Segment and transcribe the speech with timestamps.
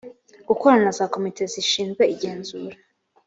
[0.47, 2.75] gukorana na za komite zishinzwe igenzura